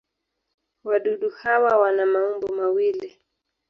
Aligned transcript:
Wadudu 0.83 1.29
hawa 1.29 1.77
wana 1.77 2.05
maumbo 2.05 2.47
mawili. 2.55 3.17